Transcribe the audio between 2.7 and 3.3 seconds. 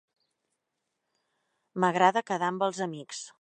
els amics.